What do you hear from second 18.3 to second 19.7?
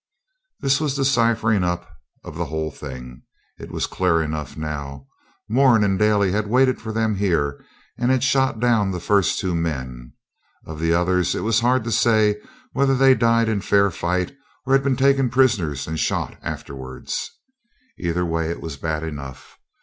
it was bad enough.